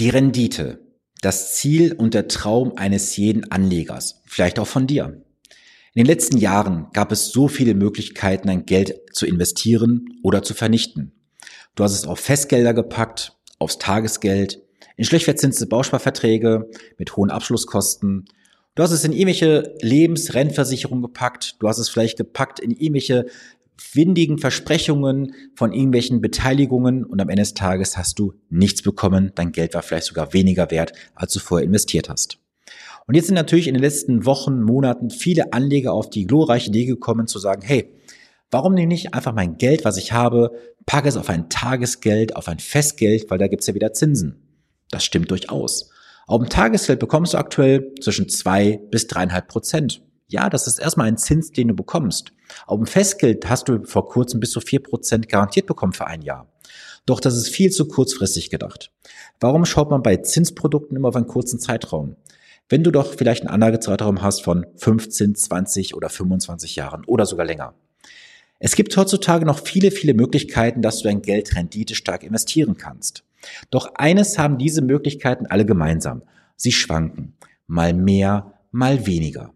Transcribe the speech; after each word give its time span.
Die 0.00 0.08
Rendite, 0.08 0.80
das 1.20 1.54
Ziel 1.54 1.92
und 1.92 2.14
der 2.14 2.26
Traum 2.26 2.72
eines 2.76 3.16
jeden 3.16 3.52
Anlegers, 3.52 4.22
vielleicht 4.26 4.58
auch 4.58 4.66
von 4.66 4.88
dir. 4.88 5.22
In 5.94 6.02
den 6.02 6.06
letzten 6.06 6.36
Jahren 6.36 6.88
gab 6.92 7.12
es 7.12 7.28
so 7.28 7.46
viele 7.46 7.74
Möglichkeiten, 7.74 8.48
ein 8.48 8.66
Geld 8.66 9.00
zu 9.12 9.24
investieren 9.24 10.18
oder 10.24 10.42
zu 10.42 10.52
vernichten. 10.52 11.12
Du 11.76 11.84
hast 11.84 11.92
es 11.92 12.08
auf 12.08 12.18
Festgelder 12.18 12.74
gepackt, 12.74 13.36
aufs 13.60 13.78
Tagesgeld, 13.78 14.60
in 14.96 15.04
schlecht 15.04 15.26
verzinste 15.26 15.66
Bausparverträge 15.66 16.68
mit 16.98 17.16
hohen 17.16 17.30
Abschlusskosten. 17.30 18.24
Du 18.74 18.82
hast 18.82 18.90
es 18.90 19.04
in 19.04 19.12
irgendwelche 19.12 19.76
Lebensrennversicherungen 19.80 21.02
gepackt. 21.02 21.54
Du 21.60 21.68
hast 21.68 21.78
es 21.78 21.88
vielleicht 21.88 22.16
gepackt 22.16 22.58
in 22.58 22.72
irgendwelche 22.72 23.26
windigen 23.92 24.38
Versprechungen 24.38 25.34
von 25.54 25.72
irgendwelchen 25.72 26.20
Beteiligungen 26.20 27.04
und 27.04 27.20
am 27.20 27.28
Ende 27.28 27.42
des 27.42 27.54
Tages 27.54 27.96
hast 27.96 28.18
du 28.18 28.34
nichts 28.48 28.82
bekommen. 28.82 29.32
Dein 29.34 29.52
Geld 29.52 29.74
war 29.74 29.82
vielleicht 29.82 30.06
sogar 30.06 30.32
weniger 30.32 30.70
wert, 30.70 30.92
als 31.14 31.32
du 31.32 31.40
vorher 31.40 31.66
investiert 31.66 32.08
hast. 32.08 32.38
Und 33.06 33.14
jetzt 33.14 33.26
sind 33.26 33.34
natürlich 33.34 33.68
in 33.68 33.74
den 33.74 33.82
letzten 33.82 34.24
Wochen, 34.24 34.62
Monaten 34.62 35.10
viele 35.10 35.52
Anleger 35.52 35.92
auf 35.92 36.08
die 36.08 36.26
glorreiche 36.26 36.68
Idee 36.68 36.86
gekommen 36.86 37.26
zu 37.26 37.38
sagen, 37.38 37.62
hey, 37.62 37.92
warum 38.50 38.74
nehme 38.74 38.94
ich 38.94 39.12
einfach 39.12 39.34
mein 39.34 39.58
Geld, 39.58 39.84
was 39.84 39.96
ich 39.96 40.12
habe, 40.12 40.52
packe 40.86 41.08
es 41.08 41.16
auf 41.16 41.28
ein 41.28 41.50
Tagesgeld, 41.50 42.36
auf 42.36 42.48
ein 42.48 42.58
Festgeld, 42.58 43.30
weil 43.30 43.38
da 43.38 43.48
gibt's 43.48 43.66
ja 43.66 43.74
wieder 43.74 43.92
Zinsen. 43.92 44.36
Das 44.90 45.04
stimmt 45.04 45.30
durchaus. 45.30 45.90
Auf 46.26 46.40
dem 46.40 46.48
Tagesgeld 46.48 47.00
bekommst 47.00 47.34
du 47.34 47.38
aktuell 47.38 47.92
zwischen 48.00 48.28
zwei 48.28 48.80
bis 48.90 49.06
dreieinhalb 49.06 49.48
Prozent. 49.48 50.02
Ja, 50.34 50.50
das 50.50 50.66
ist 50.66 50.80
erstmal 50.80 51.06
ein 51.06 51.16
Zins, 51.16 51.52
den 51.52 51.68
du 51.68 51.74
bekommst. 51.74 52.32
Auf 52.66 52.76
dem 52.78 52.88
Festgeld 52.88 53.48
hast 53.48 53.68
du 53.68 53.84
vor 53.84 54.08
kurzem 54.08 54.40
bis 54.40 54.50
zu 54.50 54.60
vier 54.60 54.82
Prozent 54.82 55.28
garantiert 55.28 55.66
bekommen 55.66 55.92
für 55.92 56.08
ein 56.08 56.22
Jahr. 56.22 56.48
Doch 57.06 57.20
das 57.20 57.36
ist 57.36 57.50
viel 57.50 57.70
zu 57.70 57.86
kurzfristig 57.86 58.50
gedacht. 58.50 58.90
Warum 59.38 59.64
schaut 59.64 59.90
man 59.90 60.02
bei 60.02 60.16
Zinsprodukten 60.16 60.96
immer 60.96 61.10
auf 61.10 61.14
einen 61.14 61.28
kurzen 61.28 61.60
Zeitraum? 61.60 62.16
Wenn 62.68 62.82
du 62.82 62.90
doch 62.90 63.14
vielleicht 63.14 63.42
einen 63.42 63.54
Anlagezeitraum 63.54 64.22
hast 64.22 64.42
von 64.42 64.66
15, 64.74 65.36
20 65.36 65.94
oder 65.94 66.08
25 66.08 66.74
Jahren 66.74 67.04
oder 67.04 67.26
sogar 67.26 67.46
länger. 67.46 67.74
Es 68.58 68.74
gibt 68.74 68.96
heutzutage 68.96 69.46
noch 69.46 69.60
viele, 69.60 69.92
viele 69.92 70.14
Möglichkeiten, 70.14 70.82
dass 70.82 70.98
du 70.98 71.04
dein 71.04 71.22
Geld 71.22 71.54
renditestark 71.54 72.24
investieren 72.24 72.76
kannst. 72.76 73.22
Doch 73.70 73.94
eines 73.94 74.36
haben 74.36 74.58
diese 74.58 74.82
Möglichkeiten 74.82 75.46
alle 75.46 75.64
gemeinsam. 75.64 76.22
Sie 76.56 76.72
schwanken. 76.72 77.34
Mal 77.68 77.94
mehr, 77.94 78.58
mal 78.72 79.06
weniger. 79.06 79.54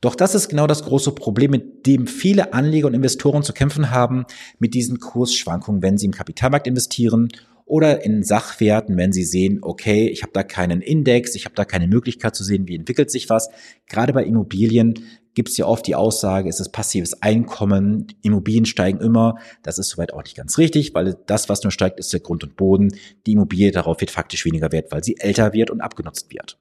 Doch 0.00 0.14
das 0.14 0.34
ist 0.36 0.48
genau 0.48 0.68
das 0.68 0.84
große 0.84 1.12
Problem, 1.12 1.50
mit 1.50 1.86
dem 1.86 2.06
viele 2.06 2.52
Anleger 2.52 2.86
und 2.86 2.94
Investoren 2.94 3.42
zu 3.42 3.52
kämpfen 3.52 3.90
haben, 3.90 4.26
mit 4.60 4.74
diesen 4.74 5.00
Kursschwankungen, 5.00 5.82
wenn 5.82 5.98
sie 5.98 6.06
im 6.06 6.12
Kapitalmarkt 6.12 6.68
investieren 6.68 7.28
oder 7.64 8.04
in 8.04 8.22
Sachwerten, 8.22 8.96
wenn 8.96 9.12
sie 9.12 9.24
sehen, 9.24 9.58
okay, 9.60 10.08
ich 10.08 10.22
habe 10.22 10.32
da 10.32 10.44
keinen 10.44 10.80
Index, 10.82 11.34
ich 11.34 11.44
habe 11.44 11.54
da 11.56 11.64
keine 11.64 11.88
Möglichkeit 11.88 12.36
zu 12.36 12.44
sehen, 12.44 12.68
wie 12.68 12.76
entwickelt 12.76 13.10
sich 13.10 13.28
was. 13.28 13.50
Gerade 13.88 14.12
bei 14.12 14.24
Immobilien 14.24 14.94
gibt 15.34 15.50
es 15.50 15.56
ja 15.56 15.66
oft 15.66 15.86
die 15.86 15.94
Aussage, 15.96 16.48
es 16.48 16.60
ist 16.60 16.70
passives 16.70 17.20
Einkommen, 17.20 18.06
Immobilien 18.22 18.66
steigen 18.66 19.00
immer. 19.00 19.36
Das 19.64 19.78
ist 19.78 19.88
soweit 19.88 20.12
auch 20.14 20.22
nicht 20.22 20.36
ganz 20.36 20.58
richtig, 20.58 20.94
weil 20.94 21.16
das, 21.26 21.48
was 21.48 21.62
nur 21.62 21.72
steigt, 21.72 21.98
ist 21.98 22.12
der 22.12 22.20
Grund 22.20 22.44
und 22.44 22.56
Boden. 22.56 22.88
Die 23.26 23.32
Immobilie 23.32 23.72
darauf 23.72 24.00
wird 24.00 24.12
faktisch 24.12 24.44
weniger 24.44 24.72
wert, 24.72 24.90
weil 24.92 25.04
sie 25.04 25.16
älter 25.18 25.52
wird 25.52 25.70
und 25.70 25.80
abgenutzt 25.80 26.32
wird. 26.32 26.58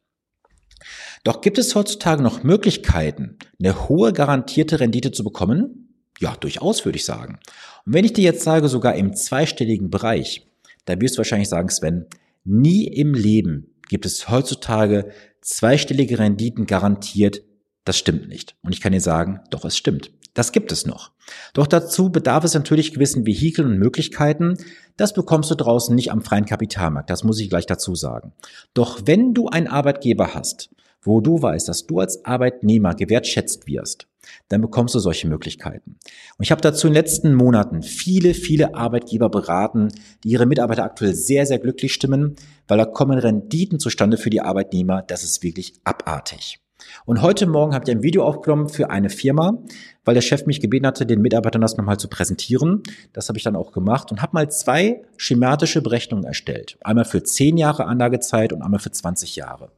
Doch 1.27 1.41
gibt 1.41 1.57
es 1.57 1.75
heutzutage 1.75 2.23
noch 2.23 2.43
Möglichkeiten, 2.43 3.37
eine 3.59 3.89
hohe 3.89 4.13
garantierte 4.13 4.79
Rendite 4.79 5.11
zu 5.11 5.25
bekommen? 5.25 5.93
Ja, 6.21 6.37
durchaus 6.39 6.85
würde 6.85 6.95
ich 6.95 7.03
sagen. 7.03 7.39
Und 7.85 7.93
wenn 7.93 8.05
ich 8.05 8.13
dir 8.13 8.23
jetzt 8.23 8.45
sage, 8.45 8.69
sogar 8.69 8.95
im 8.95 9.13
zweistelligen 9.13 9.89
Bereich, 9.89 10.47
da 10.85 11.01
wirst 11.01 11.15
du 11.15 11.17
wahrscheinlich 11.17 11.49
sagen, 11.49 11.67
Sven, 11.67 12.05
nie 12.45 12.87
im 12.87 13.13
Leben 13.13 13.75
gibt 13.89 14.05
es 14.05 14.29
heutzutage 14.29 15.11
zweistellige 15.41 16.17
Renditen 16.17 16.65
garantiert. 16.65 17.41
Das 17.83 17.97
stimmt 17.97 18.29
nicht. 18.29 18.55
Und 18.61 18.71
ich 18.71 18.79
kann 18.79 18.93
dir 18.93 19.01
sagen, 19.01 19.41
doch, 19.49 19.65
es 19.65 19.75
stimmt. 19.75 20.11
Das 20.33 20.53
gibt 20.53 20.71
es 20.71 20.85
noch. 20.85 21.11
Doch 21.53 21.67
dazu 21.67 22.09
bedarf 22.09 22.45
es 22.45 22.53
natürlich 22.53 22.93
gewissen 22.93 23.25
Vehikeln 23.25 23.67
und 23.67 23.79
Möglichkeiten. 23.79 24.53
Das 24.95 25.13
bekommst 25.13 25.51
du 25.51 25.55
draußen 25.55 25.93
nicht 25.93 26.09
am 26.09 26.21
freien 26.21 26.45
Kapitalmarkt. 26.45 27.09
Das 27.09 27.25
muss 27.25 27.41
ich 27.41 27.49
gleich 27.49 27.65
dazu 27.65 27.95
sagen. 27.95 28.31
Doch 28.73 29.01
wenn 29.03 29.33
du 29.33 29.49
einen 29.49 29.67
Arbeitgeber 29.67 30.33
hast, 30.33 30.69
wo 31.01 31.21
du 31.21 31.41
weißt, 31.41 31.67
dass 31.67 31.85
du 31.85 31.99
als 31.99 32.25
Arbeitnehmer 32.25 32.93
gewertschätzt 32.93 33.67
wirst, 33.67 34.07
dann 34.49 34.61
bekommst 34.61 34.95
du 34.95 34.99
solche 34.99 35.27
Möglichkeiten. 35.27 35.97
Und 36.37 36.43
ich 36.43 36.51
habe 36.51 36.61
dazu 36.61 36.87
in 36.87 36.93
den 36.93 37.01
letzten 37.01 37.33
Monaten 37.33 37.81
viele, 37.81 38.33
viele 38.33 38.75
Arbeitgeber 38.75 39.29
beraten, 39.29 39.89
die 40.23 40.29
ihre 40.29 40.45
Mitarbeiter 40.45 40.83
aktuell 40.83 41.15
sehr, 41.15 41.45
sehr 41.45 41.59
glücklich 41.59 41.93
stimmen, 41.93 42.35
weil 42.67 42.77
da 42.77 42.85
kommen 42.85 43.17
Renditen 43.17 43.79
zustande 43.79 44.17
für 44.17 44.29
die 44.29 44.41
Arbeitnehmer. 44.41 45.01
Das 45.01 45.23
ist 45.23 45.43
wirklich 45.43 45.73
abartig. 45.83 46.59
Und 47.05 47.21
heute 47.21 47.47
Morgen 47.47 47.73
habe 47.73 47.85
ich 47.85 47.91
ein 47.91 48.03
Video 48.03 48.23
aufgenommen 48.23 48.69
für 48.69 48.89
eine 48.89 49.09
Firma, 49.09 49.63
weil 50.05 50.13
der 50.13 50.21
Chef 50.21 50.45
mich 50.45 50.61
gebeten 50.61 50.85
hatte, 50.85 51.05
den 51.05 51.21
Mitarbeitern 51.21 51.61
das 51.61 51.75
nochmal 51.75 51.97
zu 51.97 52.07
präsentieren. 52.07 52.83
Das 53.13 53.29
habe 53.29 53.37
ich 53.37 53.43
dann 53.43 53.55
auch 53.55 53.71
gemacht 53.71 54.11
und 54.11 54.21
habe 54.21 54.33
mal 54.33 54.49
zwei 54.51 55.01
schematische 55.17 55.81
Berechnungen 55.81 56.25
erstellt. 56.25 56.77
Einmal 56.81 57.05
für 57.05 57.23
10 57.23 57.57
Jahre 57.57 57.85
Anlagezeit 57.85 58.53
und 58.53 58.61
einmal 58.61 58.79
für 58.79 58.91
20 58.91 59.35
Jahre. 59.35 59.71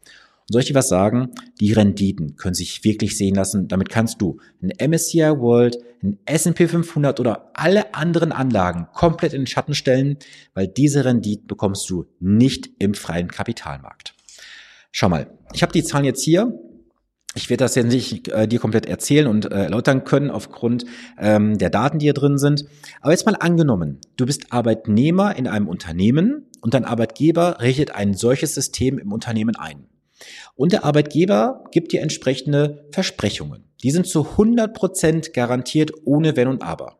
Und 0.49 0.53
soll 0.53 0.61
ich 0.61 0.67
dir 0.67 0.75
was 0.75 0.89
sagen? 0.89 1.29
Die 1.59 1.73
Renditen 1.73 2.35
können 2.35 2.55
sich 2.55 2.83
wirklich 2.83 3.15
sehen 3.15 3.35
lassen. 3.35 3.67
Damit 3.67 3.89
kannst 3.89 4.19
du 4.19 4.39
ein 4.63 4.71
MSCI 4.89 5.19
World, 5.37 5.77
ein 6.01 6.17
S&P 6.25 6.67
500 6.67 7.19
oder 7.19 7.51
alle 7.53 7.93
anderen 7.93 8.31
Anlagen 8.31 8.87
komplett 8.93 9.33
in 9.33 9.41
den 9.41 9.47
Schatten 9.47 9.75
stellen, 9.75 10.17
weil 10.55 10.67
diese 10.67 11.05
Renditen 11.05 11.45
bekommst 11.45 11.87
du 11.91 12.07
nicht 12.19 12.71
im 12.79 12.95
freien 12.95 13.27
Kapitalmarkt. 13.27 14.15
Schau 14.91 15.07
mal, 15.07 15.27
ich 15.53 15.61
habe 15.61 15.71
die 15.71 15.83
Zahlen 15.83 16.05
jetzt 16.05 16.23
hier. 16.23 16.59
Ich 17.35 17.51
werde 17.51 17.63
das 17.65 17.75
jetzt 17.75 17.93
nicht 17.93 18.29
äh, 18.29 18.47
dir 18.47 18.59
komplett 18.59 18.87
erzählen 18.87 19.27
und 19.27 19.51
äh, 19.51 19.65
erläutern 19.65 20.03
können 20.03 20.31
aufgrund 20.31 20.85
ähm, 21.19 21.59
der 21.59 21.69
Daten, 21.69 21.99
die 21.99 22.07
hier 22.07 22.15
drin 22.15 22.39
sind. 22.39 22.65
Aber 23.01 23.11
jetzt 23.11 23.27
mal 23.27 23.35
angenommen, 23.35 23.99
du 24.17 24.25
bist 24.25 24.51
Arbeitnehmer 24.51 25.35
in 25.35 25.45
einem 25.45 25.67
Unternehmen 25.67 26.47
und 26.61 26.73
dein 26.73 26.85
Arbeitgeber 26.85 27.61
richtet 27.61 27.91
ein 27.93 28.15
solches 28.15 28.55
System 28.55 28.97
im 28.97 29.11
Unternehmen 29.11 29.55
ein. 29.55 29.85
Und 30.55 30.71
der 30.71 30.83
Arbeitgeber 30.83 31.63
gibt 31.71 31.91
dir 31.91 32.01
entsprechende 32.01 32.87
Versprechungen. 32.91 33.65
Die 33.83 33.91
sind 33.91 34.07
zu 34.07 34.31
100 34.31 34.73
Prozent 34.73 35.33
garantiert 35.33 35.91
ohne 36.05 36.35
Wenn 36.35 36.47
und 36.47 36.63
Aber. 36.63 36.97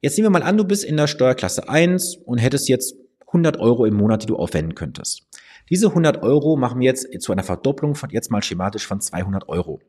Jetzt 0.00 0.16
nehmen 0.16 0.26
wir 0.26 0.38
mal 0.40 0.42
an, 0.42 0.56
du 0.56 0.64
bist 0.64 0.84
in 0.84 0.96
der 0.96 1.06
Steuerklasse 1.06 1.68
1 1.68 2.16
und 2.24 2.38
hättest 2.38 2.68
jetzt 2.68 2.96
100 3.28 3.58
Euro 3.58 3.86
im 3.86 3.94
Monat, 3.94 4.22
die 4.22 4.26
du 4.26 4.36
aufwenden 4.36 4.74
könntest. 4.74 5.28
Diese 5.70 5.88
100 5.88 6.22
Euro 6.22 6.56
machen 6.56 6.80
wir 6.80 6.86
jetzt 6.86 7.08
zu 7.22 7.32
einer 7.32 7.44
Verdopplung 7.44 7.94
von 7.94 8.10
jetzt 8.10 8.30
mal 8.30 8.42
schematisch 8.42 8.86
von 8.86 9.00
200 9.00 9.48
Euro. 9.48 9.80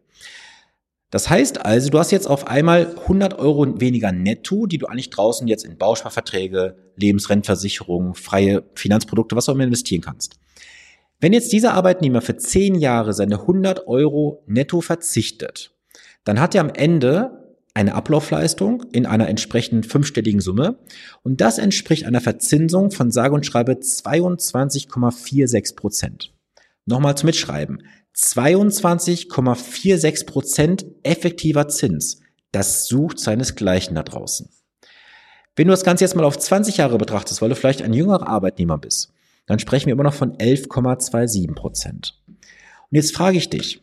Das 1.09 1.29
heißt 1.29 1.63
also, 1.63 1.89
du 1.89 1.99
hast 1.99 2.11
jetzt 2.11 2.25
auf 2.25 2.47
einmal 2.47 2.95
100 3.01 3.37
Euro 3.37 3.79
weniger 3.79 4.11
netto, 4.11 4.65
die 4.65 4.79
du 4.79 4.87
eigentlich 4.87 5.11
draußen 5.11 5.47
jetzt 5.47 5.63
in 5.63 5.77
Bausparverträge, 5.77 6.75
Lebensrentversicherung, 6.95 8.15
freie 8.15 8.63
Finanzprodukte, 8.73 9.35
was 9.35 9.47
auch 9.47 9.53
immer 9.53 9.65
investieren 9.65 10.01
kannst. 10.01 10.39
Wenn 11.23 11.31
jetzt 11.31 11.53
dieser 11.53 11.73
Arbeitnehmer 11.73 12.19
für 12.19 12.35
zehn 12.35 12.75
Jahre 12.75 13.13
seine 13.13 13.39
100 13.39 13.87
Euro 13.87 14.43
netto 14.45 14.81
verzichtet, 14.81 15.71
dann 16.25 16.41
hat 16.41 16.53
er 16.53 16.59
am 16.59 16.69
Ende 16.69 17.55
eine 17.73 17.95
Ablaufleistung 17.95 18.83
in 18.91 19.05
einer 19.05 19.29
entsprechenden 19.29 19.85
fünfstelligen 19.85 20.41
Summe 20.41 20.79
und 21.21 21.39
das 21.39 21.59
entspricht 21.59 22.03
einer 22.03 22.19
Verzinsung 22.19 22.91
von 22.91 23.09
sage 23.09 23.35
und 23.35 23.45
schreibe 23.45 23.71
22,46 23.71 25.77
Prozent. 25.77 26.33
Nochmal 26.85 27.15
zum 27.15 27.27
Mitschreiben. 27.27 27.83
22,46 28.17 30.25
Prozent 30.25 30.85
effektiver 31.03 31.69
Zins. 31.69 32.19
Das 32.51 32.87
sucht 32.87 33.17
seinesgleichen 33.17 33.95
da 33.95 34.03
draußen. 34.03 34.49
Wenn 35.55 35.67
du 35.67 35.71
das 35.71 35.85
Ganze 35.85 36.03
jetzt 36.03 36.17
mal 36.17 36.25
auf 36.25 36.37
20 36.37 36.75
Jahre 36.75 36.97
betrachtest, 36.97 37.41
weil 37.41 37.47
du 37.47 37.55
vielleicht 37.55 37.81
ein 37.81 37.93
jüngerer 37.93 38.27
Arbeitnehmer 38.27 38.77
bist, 38.77 39.12
dann 39.45 39.59
sprechen 39.59 39.87
wir 39.87 39.93
immer 39.93 40.03
noch 40.03 40.13
von 40.13 40.37
11,27 40.37 41.53
Prozent. 41.55 42.21
Und 42.27 42.37
jetzt 42.91 43.15
frage 43.15 43.37
ich 43.37 43.49
dich, 43.49 43.81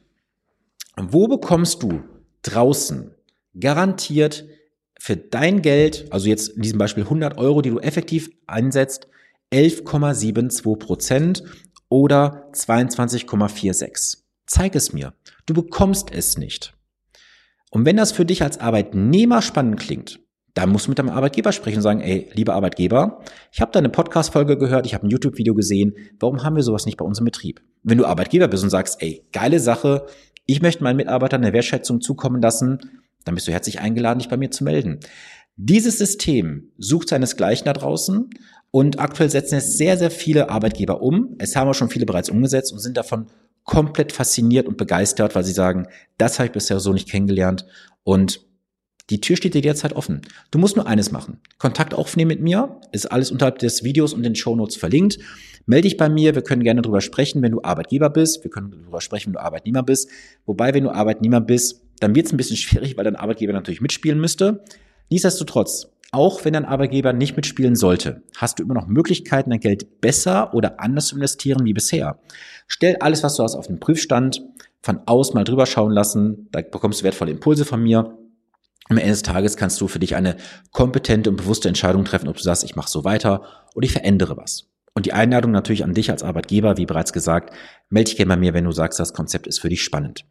wo 0.96 1.28
bekommst 1.28 1.82
du 1.82 2.02
draußen 2.42 3.14
garantiert 3.58 4.46
für 4.98 5.16
dein 5.16 5.62
Geld, 5.62 6.06
also 6.10 6.28
jetzt 6.28 6.48
in 6.48 6.62
diesem 6.62 6.78
Beispiel 6.78 7.04
100 7.04 7.38
Euro, 7.38 7.62
die 7.62 7.70
du 7.70 7.78
effektiv 7.78 8.30
einsetzt, 8.46 9.08
11,72 9.52 10.76
Prozent 10.76 11.42
oder 11.88 12.50
22,46. 12.52 14.18
Zeig 14.46 14.74
es 14.74 14.92
mir. 14.92 15.14
Du 15.46 15.54
bekommst 15.54 16.12
es 16.12 16.38
nicht. 16.38 16.74
Und 17.70 17.84
wenn 17.84 17.96
das 17.96 18.12
für 18.12 18.24
dich 18.24 18.42
als 18.42 18.58
Arbeitnehmer 18.58 19.42
spannend 19.42 19.80
klingt, 19.80 20.20
da 20.54 20.66
musst 20.66 20.86
du 20.86 20.90
mit 20.90 20.98
deinem 20.98 21.10
Arbeitgeber 21.10 21.52
sprechen 21.52 21.76
und 21.76 21.82
sagen, 21.82 22.00
ey, 22.00 22.28
lieber 22.32 22.54
Arbeitgeber, 22.54 23.22
ich 23.52 23.60
habe 23.60 23.72
da 23.72 23.78
eine 23.78 23.88
Podcast-Folge 23.88 24.58
gehört, 24.58 24.86
ich 24.86 24.94
habe 24.94 25.06
ein 25.06 25.10
YouTube-Video 25.10 25.54
gesehen, 25.54 25.94
warum 26.18 26.42
haben 26.42 26.56
wir 26.56 26.62
sowas 26.62 26.86
nicht 26.86 26.96
bei 26.96 27.04
uns 27.04 27.18
im 27.18 27.24
Betrieb? 27.24 27.60
Wenn 27.82 27.98
du 27.98 28.06
Arbeitgeber 28.06 28.48
bist 28.48 28.64
und 28.64 28.70
sagst, 28.70 29.00
ey, 29.00 29.24
geile 29.32 29.60
Sache, 29.60 30.06
ich 30.46 30.62
möchte 30.62 30.82
meinen 30.82 30.96
Mitarbeitern 30.96 31.42
eine 31.42 31.52
Wertschätzung 31.52 32.00
zukommen 32.00 32.42
lassen, 32.42 32.78
dann 33.24 33.34
bist 33.34 33.46
du 33.46 33.52
herzlich 33.52 33.80
eingeladen, 33.80 34.18
dich 34.18 34.28
bei 34.28 34.36
mir 34.36 34.50
zu 34.50 34.64
melden. 34.64 35.00
Dieses 35.56 35.98
System 35.98 36.72
sucht 36.78 37.10
seinesgleichen 37.10 37.66
da 37.66 37.72
draußen, 37.72 38.30
Und 38.70 39.00
aktuell 39.00 39.30
setzen 39.30 39.56
es 39.56 39.76
sehr, 39.76 39.96
sehr 39.96 40.10
viele 40.10 40.48
Arbeitgeber 40.48 41.02
um. 41.02 41.34
Es 41.38 41.56
haben 41.56 41.68
auch 41.68 41.74
schon 41.74 41.90
viele 41.90 42.06
bereits 42.06 42.30
umgesetzt 42.30 42.72
und 42.72 42.78
sind 42.78 42.96
davon 42.96 43.26
komplett 43.64 44.12
fasziniert 44.12 44.66
und 44.66 44.76
begeistert, 44.76 45.34
weil 45.34 45.44
sie 45.44 45.52
sagen, 45.52 45.86
das 46.18 46.38
habe 46.38 46.46
ich 46.46 46.52
bisher 46.52 46.80
so 46.80 46.92
nicht 46.92 47.08
kennengelernt. 47.08 47.66
Und 48.04 48.46
die 49.10 49.20
Tür 49.20 49.36
steht 49.36 49.54
dir 49.54 49.62
derzeit 49.62 49.92
offen. 49.92 50.22
Du 50.50 50.58
musst 50.58 50.76
nur 50.76 50.86
eines 50.86 51.10
machen. 51.10 51.40
Kontakt 51.58 51.94
aufnehmen 51.94 52.28
mit 52.28 52.40
mir. 52.40 52.80
Ist 52.92 53.10
alles 53.10 53.30
unterhalb 53.30 53.58
des 53.58 53.82
Videos 53.82 54.14
und 54.14 54.22
den 54.22 54.36
Shownotes 54.36 54.76
verlinkt. 54.76 55.18
Melde 55.66 55.88
dich 55.88 55.96
bei 55.96 56.08
mir. 56.08 56.34
Wir 56.34 56.42
können 56.42 56.62
gerne 56.62 56.82
darüber 56.82 57.00
sprechen, 57.00 57.42
wenn 57.42 57.52
du 57.52 57.62
Arbeitgeber 57.62 58.08
bist. 58.08 58.44
Wir 58.44 58.50
können 58.50 58.70
darüber 58.70 59.00
sprechen, 59.00 59.26
wenn 59.26 59.34
du 59.34 59.40
Arbeitnehmer 59.40 59.82
bist. 59.82 60.08
Wobei, 60.46 60.72
wenn 60.74 60.84
du 60.84 60.90
Arbeitnehmer 60.90 61.40
bist, 61.40 61.82
dann 62.00 62.14
wird 62.14 62.26
es 62.26 62.32
ein 62.32 62.36
bisschen 62.36 62.56
schwierig, 62.56 62.96
weil 62.96 63.04
dein 63.04 63.16
Arbeitgeber 63.16 63.52
natürlich 63.52 63.80
mitspielen 63.80 64.20
müsste. 64.20 64.64
Nichtsdestotrotz, 65.10 65.88
auch 66.12 66.44
wenn 66.44 66.52
dein 66.52 66.64
Arbeitgeber 66.64 67.12
nicht 67.12 67.36
mitspielen 67.36 67.76
sollte, 67.76 68.22
hast 68.36 68.58
du 68.58 68.62
immer 68.62 68.74
noch 68.74 68.86
Möglichkeiten, 68.86 69.50
dein 69.50 69.60
Geld 69.60 70.00
besser 70.00 70.54
oder 70.54 70.80
anders 70.80 71.06
zu 71.06 71.16
investieren 71.16 71.64
wie 71.64 71.72
bisher. 71.72 72.18
Stell 72.66 72.96
alles, 73.00 73.22
was 73.22 73.36
du 73.36 73.42
hast, 73.42 73.54
auf 73.54 73.66
den 73.66 73.80
Prüfstand, 73.80 74.42
von 74.82 75.00
aus 75.06 75.34
mal 75.34 75.44
drüber 75.44 75.66
schauen 75.66 75.92
lassen, 75.92 76.48
da 76.52 76.62
bekommst 76.62 77.00
du 77.00 77.04
wertvolle 77.04 77.32
Impulse 77.32 77.64
von 77.64 77.82
mir. 77.82 78.16
Am 78.90 78.98
Ende 78.98 79.12
des 79.12 79.22
Tages 79.22 79.56
kannst 79.56 79.80
du 79.80 79.86
für 79.86 80.00
dich 80.00 80.16
eine 80.16 80.36
kompetente 80.72 81.30
und 81.30 81.36
bewusste 81.36 81.68
Entscheidung 81.68 82.04
treffen, 82.04 82.28
ob 82.28 82.36
du 82.36 82.42
sagst, 82.42 82.64
ich 82.64 82.74
mache 82.74 82.90
so 82.90 83.04
weiter 83.04 83.42
oder 83.76 83.84
ich 83.84 83.92
verändere 83.92 84.36
was. 84.36 84.68
Und 84.94 85.06
die 85.06 85.12
Einladung 85.12 85.52
natürlich 85.52 85.84
an 85.84 85.94
dich 85.94 86.10
als 86.10 86.24
Arbeitgeber, 86.24 86.76
wie 86.76 86.86
bereits 86.86 87.12
gesagt, 87.12 87.54
melde 87.88 88.08
dich 88.08 88.16
gerne 88.16 88.30
bei 88.30 88.36
mir, 88.36 88.52
wenn 88.52 88.64
du 88.64 88.72
sagst, 88.72 88.98
das 88.98 89.14
Konzept 89.14 89.46
ist 89.46 89.60
für 89.60 89.68
dich 89.68 89.84
spannend. 89.84 90.24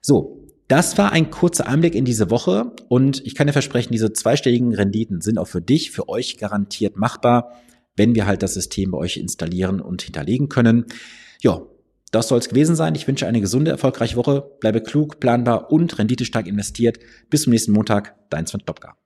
So, 0.00 0.46
das 0.68 0.96
war 0.96 1.12
ein 1.12 1.30
kurzer 1.30 1.66
Einblick 1.66 1.94
in 1.94 2.06
diese 2.06 2.30
Woche 2.30 2.72
und 2.88 3.24
ich 3.26 3.34
kann 3.34 3.46
dir 3.46 3.52
versprechen, 3.52 3.92
diese 3.92 4.14
zweistelligen 4.14 4.74
Renditen 4.74 5.20
sind 5.20 5.36
auch 5.36 5.46
für 5.46 5.60
dich, 5.60 5.90
für 5.90 6.08
euch 6.08 6.38
garantiert 6.38 6.96
machbar, 6.96 7.52
wenn 7.94 8.14
wir 8.14 8.26
halt 8.26 8.42
das 8.42 8.54
System 8.54 8.92
bei 8.92 8.98
euch 8.98 9.18
installieren 9.18 9.82
und 9.82 10.00
hinterlegen 10.00 10.48
können. 10.48 10.86
Ja, 11.42 11.60
das 12.10 12.28
soll 12.28 12.38
es 12.38 12.48
gewesen 12.48 12.76
sein. 12.76 12.94
Ich 12.94 13.06
wünsche 13.06 13.26
eine 13.26 13.40
gesunde, 13.40 13.70
erfolgreiche 13.70 14.16
Woche. 14.16 14.56
Bleibe 14.60 14.82
klug, 14.82 15.20
planbar 15.20 15.70
und 15.70 15.98
renditestark 15.98 16.46
investiert. 16.46 16.98
Bis 17.30 17.42
zum 17.42 17.52
nächsten 17.52 17.72
Montag. 17.72 18.14
Dein 18.30 18.46
Sven 18.46 18.64
Klopka. 18.64 18.96